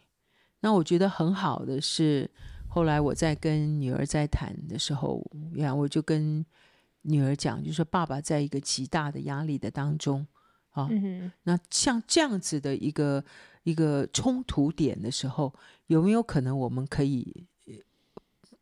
[0.60, 2.30] 那我觉得很好的是，
[2.68, 5.26] 后来我在跟女儿在谈的时候，
[5.56, 6.46] 呀，我就跟
[7.06, 10.26] 女儿讲，就是说爸爸在一个极大的压力的当中
[10.72, 10.88] 啊。
[10.92, 11.32] 嗯。
[11.44, 13.24] 那像这样子的一个
[13.64, 15.54] 一个冲突点的时候，
[15.88, 17.46] 有没有可能我们可以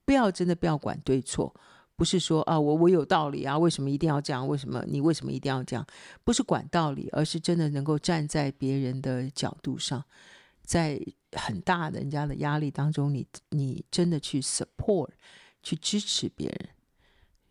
[0.05, 1.53] 不要真的不要管对错？
[1.95, 4.45] 不是说啊，我我有道理啊，为什么一定要这样？
[4.47, 5.85] 为什么你为什么一定要这样？
[6.23, 10.03] 不是管道理，而是真的能够站在别人的角度上，
[10.63, 10.99] 在
[11.33, 15.09] 很大的人家的压力当中，你你真的去 support，
[15.61, 16.69] 去支持别人。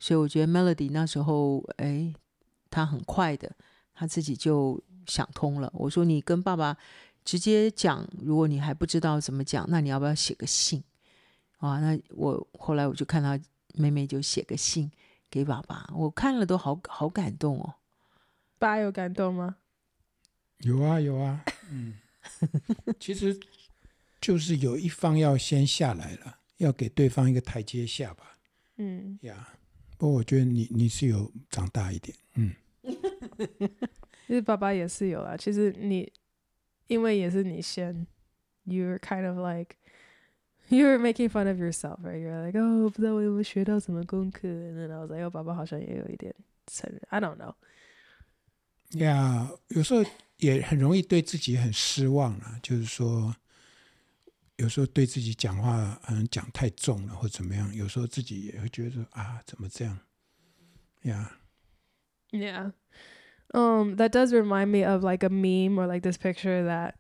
[0.02, 2.12] 所以我觉得 Melody 那时候，哎，
[2.70, 3.54] 他很快的，
[3.94, 5.70] 他自己就想通了。
[5.74, 6.76] 我说你跟爸爸
[7.24, 10.82] 直接讲，如果你还不知道怎么讲，那你要不要写个信？
[11.58, 13.38] 啊，那我后来我就看他。
[13.74, 14.90] 妹妹就写个信
[15.30, 17.76] 给爸爸，我看了都好好感动哦。
[18.58, 19.56] 爸有感动吗？
[20.58, 21.94] 有啊有啊， 嗯，
[23.00, 23.40] 其实
[24.20, 28.36] 就是有一方要先下来了，要给对方一个台阶下吧。
[28.76, 29.48] 嗯呀，
[30.02, 32.52] 不过我觉得你你是有长大一点，嗯。
[34.26, 36.12] 其实爸爸也是有啊，其实你
[36.88, 38.04] 因为也是你先
[38.66, 39.76] ，you're kind of like。
[40.68, 42.18] You were making fun of yourself, right?
[42.18, 44.48] You're like, oh, 不知道我有没有学到什么功课。
[44.48, 46.34] And then I was like, oh, 爸爸好像也有一点
[46.66, 47.00] 承认。
[47.10, 47.54] I don't know.
[48.90, 50.04] Yeah，有时候
[50.38, 52.58] 也很容易对自己很失望啊。
[52.60, 53.36] 就是说，
[54.57, 57.73] 有时候对自己讲话嗯讲太重了，或怎么样。
[57.75, 59.99] 有时候自己也会觉得啊，怎么这样？
[61.03, 61.27] Yeah.
[62.31, 62.71] Yeah.
[63.53, 66.95] Um, that does remind me of like a meme or like this picture that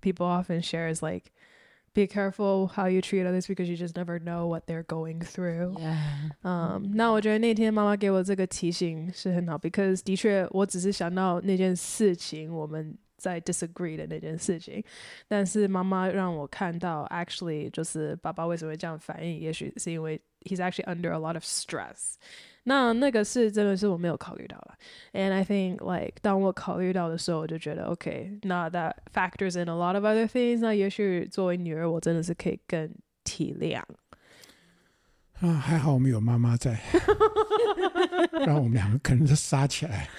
[0.00, 1.32] people often share is like.
[1.94, 5.74] Be careful how you treat others because you just never know what they're going through.
[5.78, 6.30] Yeah.
[6.42, 14.83] Um, 那我觉得那天妈妈给我这个提醒是很好，because 的确我只是想到那件事情，我们 在 disagree 的那件事情，
[15.27, 22.13] 但是妈妈让我看到，actually 就是爸爸为什么会这样反应，也许是因为 he's actually under a lot of stress。
[22.63, 24.75] 那那个是真的是我没有考虑到了
[25.13, 30.59] ，and I think like 当我考虑到的时候，我就觉得 OK，那 that factors in a lot of other things。
[30.59, 33.81] 那也许作为女儿，我真的是可以更体谅。
[35.39, 36.77] 啊，还好我们有妈妈在，
[38.45, 40.09] 让我们两个可能就杀起来。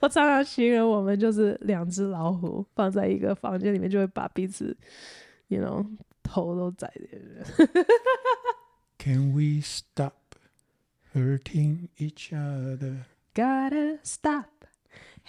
[0.00, 4.76] 我常常形容我们就是两只老虎放在一个房间里面，就会把彼此
[5.48, 5.86] ，you know，
[6.22, 7.18] 头都宰掉。
[8.98, 10.12] Can we stop?
[11.12, 13.06] Hurting each other.
[13.34, 14.46] Gotta stop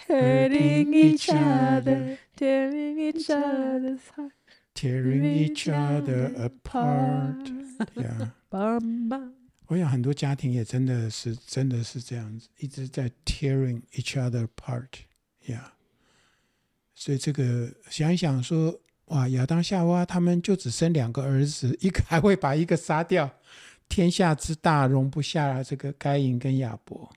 [0.06, 4.32] hurting each other, tearing each other's heart,
[4.74, 7.50] tearing each other apart.
[7.96, 8.28] Yeah.
[9.71, 14.87] 我想很多家庭也真的是真的是这样子，一直在 tearing each other apart.
[15.45, 15.71] Yeah.
[16.95, 23.29] 所以这个想一想说，哇，亚当夏娃他们就只生两个儿子，一个还会把一个杀掉。
[23.89, 27.09] 天下之大，容不下这个该隐跟亚伯。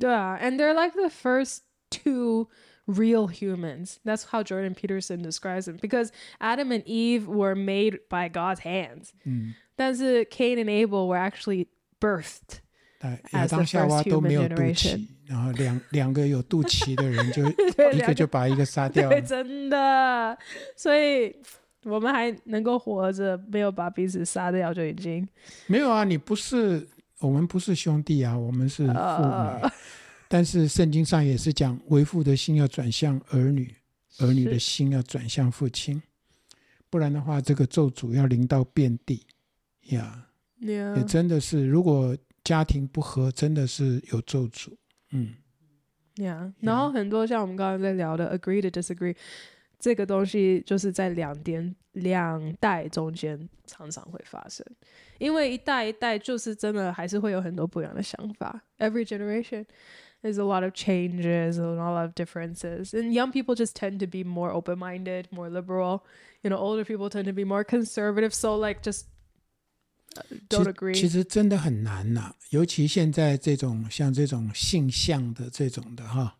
[0.00, 1.58] 对啊，and they're like the first
[1.90, 2.48] two
[2.86, 3.98] real humans.
[4.04, 5.76] That's how Jordan Peterson describes them.
[5.80, 6.10] Because
[6.40, 9.10] Adam and Eve were made by God's hands.
[9.24, 11.68] 嗯，但是 Cain and Abel were actually
[12.03, 12.59] birthed.
[13.31, 17.43] 亚当夏娃都没有肚脐，然后两 两个有肚脐的人就
[17.93, 19.09] 一个就把一个杀掉了。
[19.09, 20.37] 对，真的，
[20.75, 21.35] 所以。
[21.85, 25.27] 我们还能够活着，没有把彼此杀掉就已经
[25.67, 26.05] 没有啊！
[26.05, 26.87] 你不是
[27.19, 28.95] 我们不是兄弟啊，我们是父女。
[28.95, 29.69] Uh,
[30.29, 33.69] 但是圣经上也是讲，为父的心要转向儿女，
[34.19, 36.01] 儿女的心要转向父亲，
[36.89, 39.25] 不然的话，这个咒诅要临到遍地
[39.89, 40.23] 呀。
[40.25, 40.32] Yeah.
[40.63, 44.73] 也真的是，如果家庭不和，真的是有咒诅。
[45.11, 45.35] 嗯
[46.15, 46.51] ，Yeah.
[46.59, 49.15] 然后很多像我们刚刚在聊的，agree to disagree。
[49.79, 54.65] 这个东西就是在两点两代中间常常会发生，
[55.19, 58.63] 因为一代一代就是真的还是会有很多不一样的想法。
[58.79, 59.65] Every generation
[60.21, 63.99] there's a lot of changes and a lot of differences, and young people just tend
[63.99, 66.03] to be more open-minded, more liberal.
[66.43, 68.33] You know, older people tend to be more conservative.
[68.33, 69.07] So like just
[70.49, 70.93] agree.
[70.93, 76.35] 其实，其实真的很难呐，尤其现在这种像这种性向的这种的哈。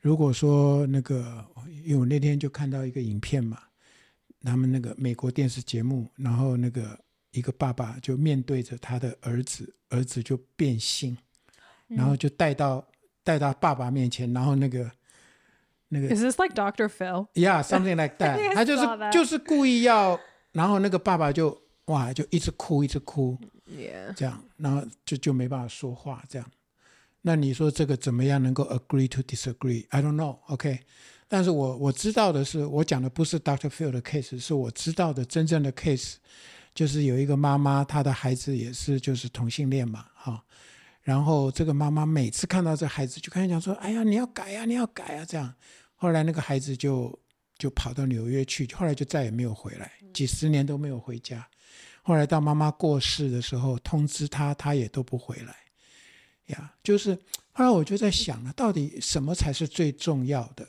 [0.00, 1.44] 如果说那个，
[1.84, 3.58] 因为我那天就看到一个影片嘛，
[4.42, 6.98] 他们那个美国电视节目，然后那个
[7.30, 11.16] 一个爸爸就面对着他的儿子，儿子就变性，
[11.86, 12.84] 然后就带到、嗯、
[13.22, 14.90] 带到爸爸面前，然后那个
[15.86, 17.28] 那个 Is this like Doctor Phil?
[17.34, 18.36] Yeah, something like that.
[18.56, 20.18] 他就是就是故意要，
[20.50, 23.38] 然后那个爸爸就哇就一直哭一直哭.
[24.14, 26.50] 这样，然后就就没办法说话这样。
[27.22, 30.80] 那你说这个怎么样能够 agree to disagree？I don't know，OK？、Okay?
[31.28, 36.16] 但是我我知道的是，我讲的不是 Doctor Phil 的 case，是我知道的真正的 case，
[36.74, 40.40] 就是有一个妈妈，她的孩子也是就是同性恋嘛，哈、哦。
[41.00, 45.54] 然后这个妈妈每次看到这孩子，就开始讲说：“哎呀，你要改呀、啊，你要改呀、啊。”这样，
[45.94, 47.18] 后来那个孩子就
[47.56, 51.48] 就跑到纽约去，后来就再也没有回来，几十年都没有回家。
[52.02, 55.56] 后来到妈妈过世的时候，通知他，他也都不回来。
[56.46, 57.16] 呀，就是
[57.52, 60.66] 后来我就在想了，到底什么才是最重要的？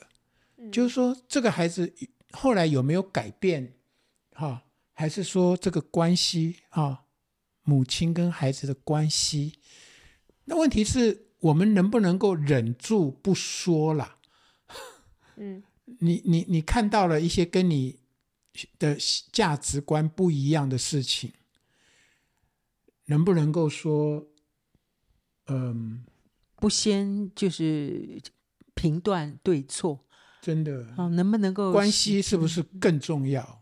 [0.56, 1.92] 嗯、就是说，这个孩子
[2.30, 3.74] 后来有没有改变？
[4.32, 7.06] 哈，还是说这个关系哈，
[7.64, 9.58] 母亲跟孩子的关系？
[10.44, 14.18] 那问题是我们能不能够忍住不说了？
[15.36, 15.64] 嗯，
[15.98, 17.98] 你你你看到了一些跟你
[18.78, 18.96] 的
[19.32, 21.32] 价值观不一样的事情，
[23.06, 24.26] 能不能够说？
[25.46, 26.04] 嗯，
[26.56, 28.18] 不先就是
[28.74, 30.06] 评断对错，
[30.40, 33.60] 真的啊，能不能够关系是不是更重要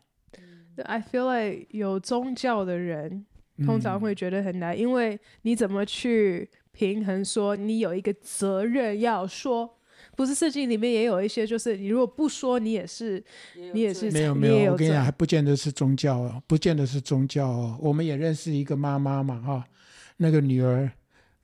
[0.85, 3.26] ？I feel like 有宗教的人
[3.66, 9.78] 通常会觉得很难，嗯、因为你怎么去平衡说你有一个责任要说？
[10.16, 13.22] 不是圣经里面也有一些，就是你如果不说，你也是
[13.72, 17.79] 你也是没有没有，有我跟你讲，还不见得是宗教哦，不见得是宗教哦。
[17.81, 19.64] 我们也认识一个妈妈嘛，哈，
[20.16, 20.90] 那个女儿。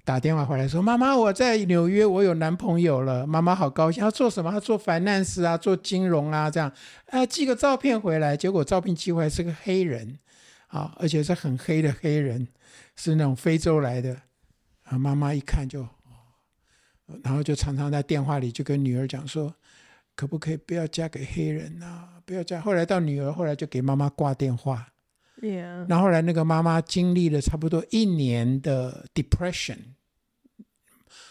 [0.04, 4.50] 打电话回来说：“妈妈，我在纽约，我有男朋友了。”妈妈好高兴，她做什么？
[4.50, 6.72] 她做 finance 啊，做金融啊，这样。
[7.10, 10.18] 哎，寄个照片回来，结果照片寄回来是个黑人，
[10.68, 12.48] 啊，而且是很黑的黑人，
[12.96, 14.16] 是那种非洲来的。
[14.84, 15.86] 啊，妈妈一看就，
[17.22, 19.54] 然后就常常在电话里就跟女儿讲说
[20.14, 22.20] ：“可不可以不要嫁给黑人啊？
[22.24, 24.88] 不要嫁。”后来到女儿，后来就给妈妈挂电话。
[25.40, 25.88] Yeah.
[25.88, 29.78] 然后后来那个妈妈经历了差不多一年的 depression。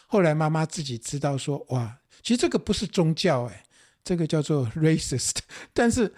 [0.07, 3.63] 后来妈妈自己知道说，哇，其实这个不是宗教，哎，
[4.05, 5.39] 这个叫做 racist。
[5.73, 6.13] 但是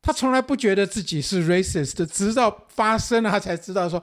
[0.00, 4.00] 她从来不觉得自己是 racist，直到发生了，她才知道说，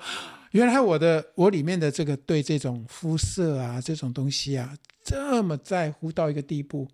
[0.51, 4.75] 原来我的我里面的这个对这种肤色啊，这种东西啊，
[5.11, 6.87] 这么在乎到一个地步。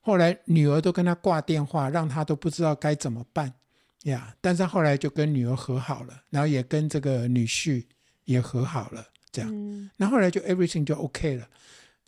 [0.00, 3.52] 后来女儿都跟他挂电话，让他都不知道该怎么办
[4.04, 4.34] 呀。
[4.40, 7.84] 但是后来就跟女儿和好了，然后也跟这个女婿
[8.24, 9.06] 也和好了。
[9.30, 11.48] 这样，那后来就 everything 就 OK 了。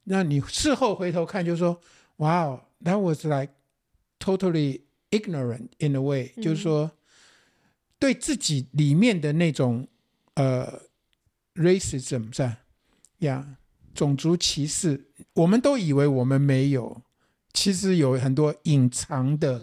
[0.05, 1.81] 那你事后回头看，就说，
[2.17, 3.53] 哇哦，that was like
[4.21, 6.93] totally ignorant in a way，嗯，就是说
[7.99, 9.89] 对自己里面的那种
[10.35, 10.83] 呃
[11.55, 12.59] racism 是吧？
[13.19, 13.57] 呀，
[13.97, 17.03] 种族歧视，我们都以为我们没有，
[17.53, 19.61] 其实有很多隐藏的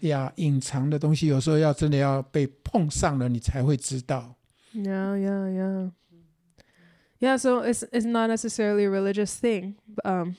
[0.00, 4.36] 呀，隐藏的东西，有时候要真的要被碰上了，你才会知道。
[4.72, 5.90] Yeah, yeah, yeah.
[7.18, 9.74] Yeah, so it's it's not necessarily a religious thing,
[10.04, 10.36] um,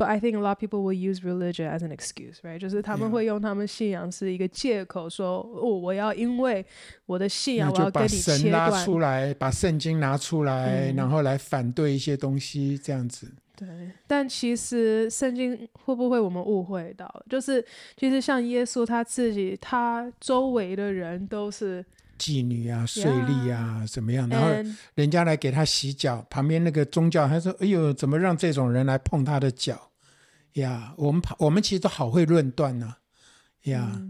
[0.00, 2.58] but I think a lot of people will use religion as an excuse, right?
[2.58, 6.64] 就是他们会用他们信仰是一个借口说，说哦，我要因为
[7.04, 8.38] 我的信仰，我要跟你切断。
[8.38, 13.30] 神拉出来，把圣经拿出来，嗯，然后来反对一些东西，这样子。
[13.54, 13.68] 对，
[14.06, 17.22] 但其实圣经会不会我们误会到？
[17.28, 17.62] 就是
[17.98, 21.84] 其实像耶稣他自己，他周围的人都是。
[22.18, 24.28] 妓女啊，税吏啊，怎么样？
[24.28, 24.48] 然后
[24.94, 29.89] 人家来给他洗脚，旁边那个宗教他说：“哎呦，怎么让这种人来碰他的脚？”
[30.54, 32.96] 呀，我们我们其实都好会论断呢。
[33.64, 34.02] 呀，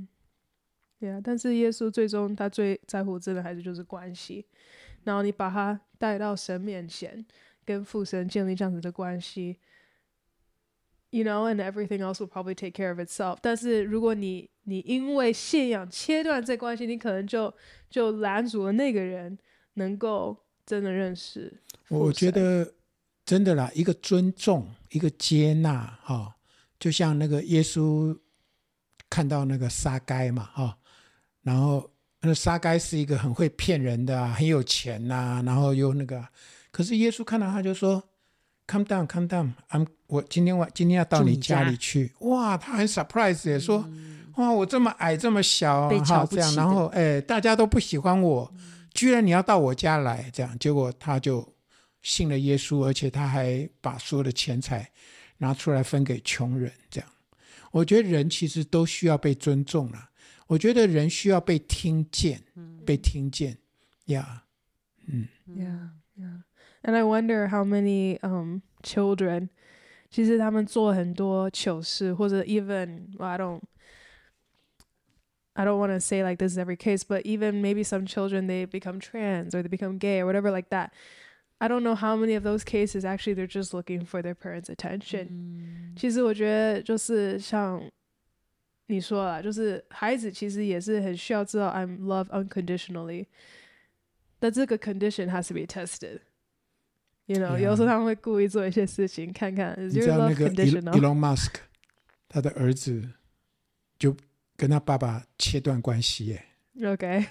[1.00, 4.46] 呀，但是耶稣最终他最在乎真的还是就是关系。
[5.05, 7.24] 然后你把他带到神面前，
[7.64, 9.59] 跟父神建立这样子的关系。
[11.12, 13.38] You know, and everything else will probably take care of itself.
[13.42, 17.53] 但是如果你你因为信仰切断这关系，你可能就
[17.88, 19.36] 就拦阻了那个人
[19.74, 21.53] 能够真的认识。
[21.88, 22.74] 我觉得
[23.24, 26.32] 真的啦，一个尊重，一个接纳，哈、哦，
[26.78, 28.16] 就像那个耶稣
[29.09, 30.74] 看到那个撒该嘛，哈、哦，
[31.43, 36.24] 然后那撒该是一个很会骗人的、啊，很有钱呐、啊，然后又那个，
[36.70, 38.03] 可是耶稣看到他就说。
[38.72, 39.55] Come down, come down.
[39.70, 42.12] I'm 我今天晚今天要到你家里去。
[42.20, 51.53] 哇，他很 surprise 也说，嗯、哇，我这么矮这么小，哈，这样，然后哎，大家都不喜欢我，嗯，居然你要到我家来，这样，结果他就
[52.01, 54.91] 信了耶稣，而且他还把所有的钱财
[55.38, 57.09] 拿出来分给穷人，这样。
[57.71, 60.11] 我觉得人其实都需要被尊重了。
[60.47, 63.57] 我觉得人需要被听见，嗯、被听见，
[64.05, 64.43] 呀、
[65.07, 69.49] yeah，嗯，yeah yeah。And I wonder how many um children，
[70.11, 77.61] 其实他们做很多糗事，或者 even well, I don't。I don't want to say like this is every case, but even
[77.61, 80.89] maybe some children they become trans or they become gay or whatever like that.
[81.59, 84.69] I don't know how many of those cases actually they're just looking for their parents'
[84.69, 85.28] attention.
[85.30, 87.82] 嗯、其实我觉得就是像
[88.88, 93.26] 你说啦，就是孩子其实也是很需要知道 I'm loved unconditionally.
[94.39, 96.19] 但这个 condition has to be tested.
[97.26, 97.59] You know，、yeah.
[97.59, 99.76] 有时候他们会故意做一些事情，看看。
[99.80, 101.55] 你知道那个 Elon Musk，
[102.28, 103.09] 他的儿子
[103.97, 104.15] 就。
[104.57, 106.45] 跟他爸爸切断关系耶。
[106.86, 107.26] OK。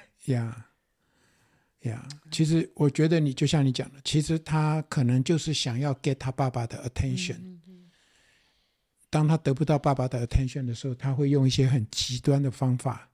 [1.82, 7.38] 呀，呀，其实我觉得你就像你讲的，其实他可能就是想要 get 他爸爸的 attention。
[7.38, 7.89] 嗯嗯。
[9.09, 13.09] 当他得不到爸爸的 attention 的时候，他会用一些很极端的方法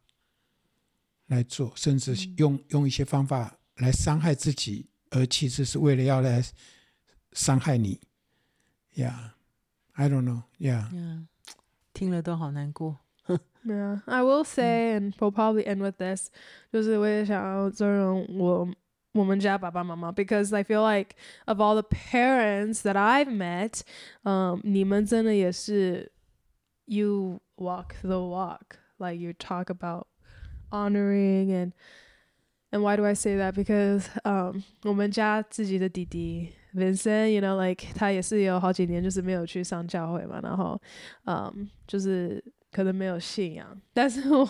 [1.28, 6.44] 来做，甚至用用一些方法来伤害自己，而其实是为了要来
[7.34, 8.02] 伤害你。
[8.96, 10.44] Yeah，I don't know。
[10.60, 11.26] Yeah，
[11.94, 13.00] 听了都好难过。
[13.63, 16.31] Yeah, I will say, and we'll probably end with this.
[16.73, 18.67] 就是我也想要尊重我
[19.13, 21.15] 我们家爸爸妈妈，because I feel like
[21.45, 23.83] of all the parents that I've met,
[24.25, 26.11] um, 你们真的也是
[26.87, 30.07] you walk the walk, like you talk about
[30.71, 31.73] honoring and
[32.71, 33.53] and why do I say that?
[33.53, 40.81] Because um, 我们家自己的弟弟 Vincent, you know, like 他也是有好几年就是没有去上教会嘛，然后
[41.27, 42.43] 嗯，um, 就是。
[42.76, 44.46] 可能没有信仰，但是我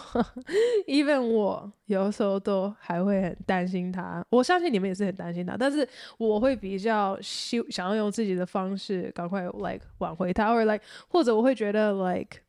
[0.88, 4.26] ，even 我有时候都还会很担心他。
[4.32, 12.40] 我相信你们也是很担心他，但是我会比较希想要用自己的方式赶快 like 挽回他，或者 like 或者我会觉得 like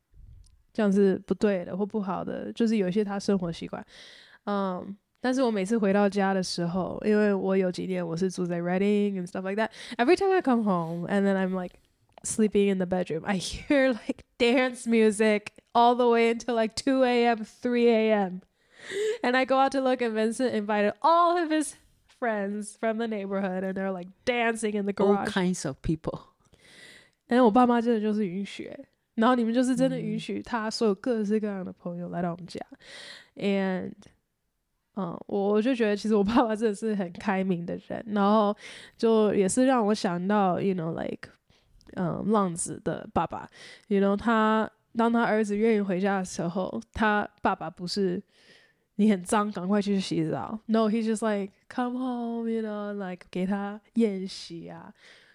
[0.73, 3.85] 这样是不对的或不好的，就是有一些他生活习惯。
[4.45, 9.69] 嗯、但是我每次回到家的时候，因为我有几年我是住在 Reading and stuff like that.
[9.97, 11.75] Every time I come home and then I'm like
[12.26, 15.52] sleeping in the bedroom, I hear like dance music.
[15.74, 18.42] all the way until like 2 a.m., 3 a.m.
[19.22, 21.76] And I go out to look, and Vincent invited all of his
[22.18, 25.18] friends from the neighborhood, and they're like dancing in the garage.
[25.18, 26.20] All kinds of people.
[27.28, 28.70] And 我爸妈真的就是允许，
[29.14, 32.60] 然后你们就是真的允许他所有各式各样的朋友来到我们家。
[33.36, 33.92] And
[34.94, 38.54] 嗯，我就觉得其实我爸爸真的是很开明的人，然后
[38.98, 41.30] 就也是让我想到，you know like，
[41.95, 43.49] 嗯，浪子的爸爸
[43.87, 44.69] ，you know 他。
[44.95, 48.19] 当他儿子愿意回家的时候，他爸爸不是
[48.95, 50.59] 你很脏，赶快去洗澡。
[50.65, 54.91] No，he's just like come home，you know，like 给他宴席啊。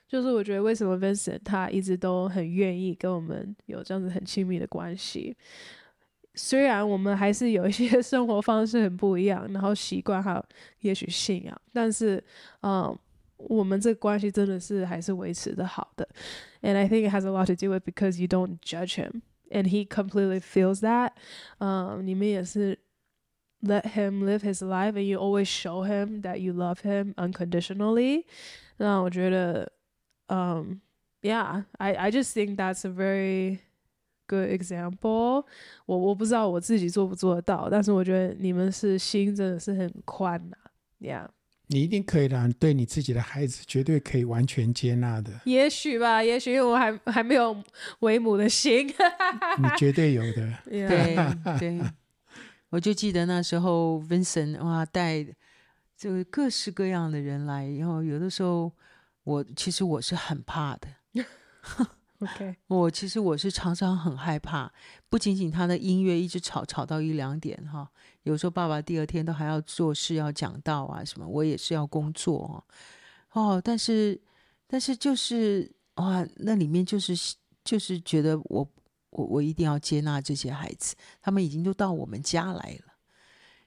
[0.09, 5.37] 就是我觉得为什么 Vincent 他一直都很愿意跟我们有这样子很亲密的关系，
[6.35, 10.45] 虽然我们还是有一些 生活方式很不一样，然后习惯还有
[10.81, 12.21] 也许信仰，但是
[12.63, 12.99] 嗯，
[13.42, 16.08] 我们这个关系真的是还是维持的好的。
[16.62, 19.86] And I think it has a lot to do with because you don't judge him。and he
[19.86, 21.14] completely feels that.
[21.60, 22.80] Um, 你们也是
[23.62, 28.26] let him live his life, and you always show him that you love him unconditionally.
[28.78, 29.72] 那我觉得，
[30.28, 30.80] um,
[31.22, 33.60] yeah, I I just think that's a very
[34.28, 35.46] good example.
[35.86, 40.56] 我我不知道我自己做不做得到，但是我觉得你们是心真的是很宽呐，
[41.00, 41.28] yeah.
[41.69, 45.33] 你一定可以的，对你自己的孩子绝对可以完全接纳的。
[45.45, 47.63] 也许吧，也许因为我还还没有
[48.01, 48.87] 为母的心。
[49.59, 50.53] 你绝对有的。
[50.65, 51.17] 对
[51.59, 51.81] 对，
[52.69, 55.27] 我就记得那时候 Vincent 哇带
[55.97, 58.71] 就各式各样的人来，然后有的时候
[59.25, 60.89] 我其实我是很怕的。
[62.23, 64.73] OK，我其实我是常常很害怕，
[65.09, 67.91] 不仅仅他的音乐一直吵吵到一两点哈。
[68.23, 72.65] 有时候爸爸第二天都还要做事，要讲道啊什么，我也是要工作
[73.33, 73.61] 哦哦。
[73.63, 74.21] 但是，
[74.69, 78.69] 但是就是哇，那里面就是就是觉得我
[79.11, 82.93] 我我一定要接纳这些孩子，他们已经都到我们家来了。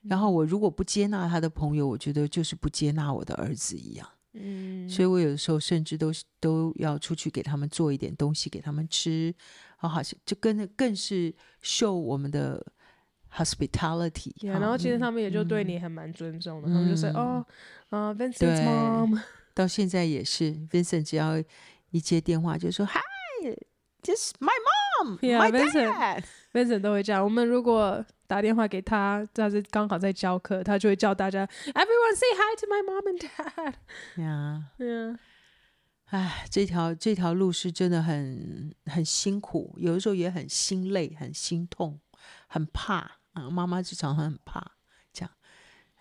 [0.03, 4.07] 然后我如果不接纳他的朋友，我觉得就是不接纳我的儿子一样。
[4.35, 9.33] 嗯，所以我有的时候甚至都都要出去给他们做一点东西给他们吃，
[9.77, 11.33] 好好像就跟更是
[11.63, 12.65] show 我们的。
[13.37, 17.45] hospitality，、yeah, 然后其实他们也就对你还蛮尊重的，嗯、他们就说哦，
[17.89, 19.21] 呃、uh,，Vincent's mom，
[19.53, 21.33] 到现在也是，Vincent 只要
[21.91, 24.55] 一接电话就说 Hi，this my
[25.03, 25.51] mom，my
[26.55, 27.23] dad，Vincent 都会这样。
[27.23, 33.73] 我们如果打电话给他，他是刚好在教课，他就会叫大家 Everyone say hi to my mom and dad。
[34.79, 35.17] Yeah，yeah。
[36.05, 41.99] 哎，这条这条路是真的很很辛苦，有的时候也很心累、很心痛、
[42.47, 42.99] 很怕
[43.33, 43.49] 啊。
[43.49, 44.71] 妈妈就常常很怕
[45.11, 45.31] 这样，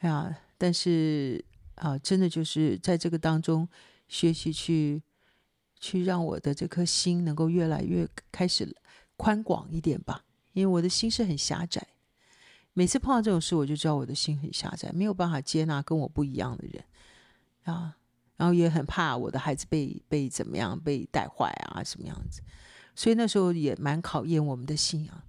[0.01, 1.43] 哎呀，但是
[1.77, 3.67] 啊，真的就是在这个当中
[4.09, 5.03] 学习去
[5.81, 8.77] 去让我的这颗心能够越来越开始
[9.17, 10.23] 宽广一点吧，
[10.55, 11.87] 因为我的心是很狭窄。
[12.73, 16.85] 每次碰到这种事，我就知道我的心很狭窄，没有办法接纳跟我不一样的人
[17.65, 17.97] 啊。
[18.37, 22.43] 然后也很怕我的孩子被被怎么样被带坏啊，什么样子？
[22.97, 25.23] 所以那时候也蛮考验我们的信仰。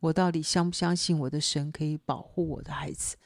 [0.00, 3.16] 我到底相不相信我的神可以保护我的孩子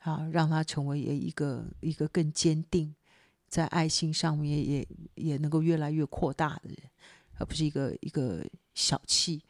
[0.00, 2.94] 啊，让他成为一个一个更坚定，
[3.48, 6.76] 在爱心上面也也能够越来越扩大的人，
[7.38, 9.42] 而不是一个一个小气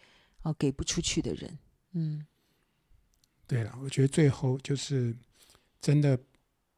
[0.43, 1.59] 啊给不出去的人。
[1.93, 2.27] 嗯，
[3.47, 5.17] 对了，我觉得最后就是
[5.81, 6.19] 真的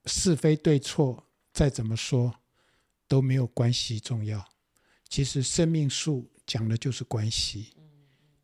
[0.06, 1.26] 是非对错。
[1.52, 2.32] 再怎么说
[3.08, 4.48] 都没有关系重要。
[5.08, 7.74] 其实生命树讲的就是关系，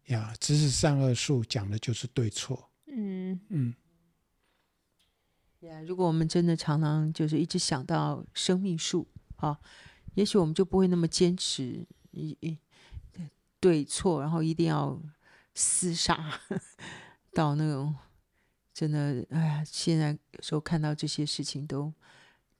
[0.07, 2.69] 呀，知识善恶树讲的就是对错。
[2.87, 3.75] 嗯嗯。
[5.61, 9.07] 呀，如果我们真的常常就是一直想到生命树
[9.37, 9.57] 啊，
[10.15, 12.59] 也许我们就不会那么坚持一一
[13.61, 15.01] 对错，然后一定要
[15.55, 16.41] 厮杀
[17.33, 17.95] 到那种
[18.73, 21.93] 真的哎呀，现在有时候看到这些事情都。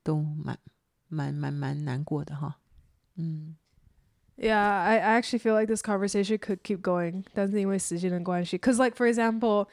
[0.03, 0.57] 都蛮
[1.09, 2.59] 蛮蛮蛮难过的哈，
[3.15, 3.57] 嗯
[4.37, 9.67] ，Yeah, I I actually feel like this conversation could keep going，但是因为时间的关系，Cause like for example,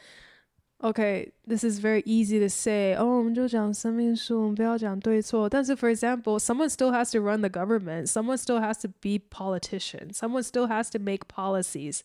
[0.82, 5.48] okay, this is very easy to say，哦，我们就讲生命树，我们不要讲对错。
[5.48, 10.12] 但是 for example, someone still has to run the government, someone still has to be politician,
[10.12, 12.00] someone still has to make policies,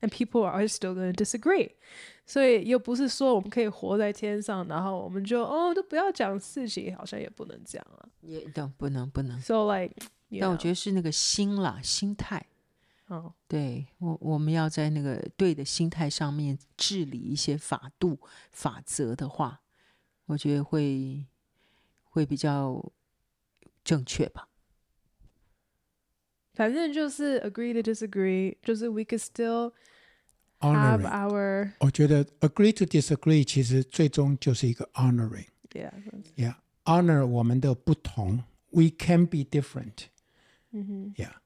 [0.00, 1.72] and people are still going to disagree.
[2.24, 8.08] 所以又不是说我们可以活在天上，然后我们就哦都不要讲事情，好像也不能这样啊。
[8.22, 9.38] 也都不能不能。
[9.40, 9.94] So like，
[10.40, 12.44] 但我觉得是那个心啦，心态。
[13.11, 18.17] 哦，对我我们要在那个对的心态上面治理一些法度
[18.51, 19.61] 法则的话，
[20.27, 21.25] 我觉得会
[22.03, 22.91] 会比较
[23.83, 24.47] 正确吧。
[26.53, 29.73] 反正就是 agree to disagree，就是 we could still。
[30.61, 35.47] Have our，我觉得 agree to disagree 其实最终就是一个 honoring。
[35.71, 38.43] Yeah，yeah，honor 我们的不同。
[38.69, 40.05] We can be different。
[40.69, 41.40] 嗯哼，Yeah。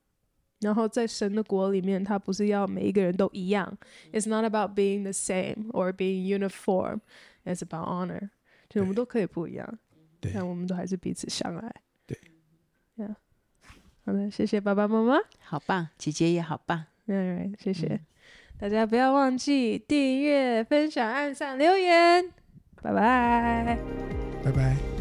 [0.66, 3.78] 然后在神的国里面，他不是要每一个人都一样。
[4.12, 7.02] It's not about being the same or being uniform.
[7.46, 8.32] It's about honor。
[8.68, 9.78] 就我们都可以不一样，
[10.20, 11.72] 但我们都还是彼此相爱。
[12.08, 12.20] 对
[12.98, 13.14] ，Yeah。
[14.06, 15.20] 好的，谢谢爸爸妈妈。
[15.40, 16.86] 好棒，姐姐也好棒。
[17.06, 18.02] 嗯，谢谢。
[18.58, 22.32] 大家不要忘记订阅、分享、按赞、留言，
[22.82, 23.78] 拜拜，
[24.44, 24.95] 拜拜。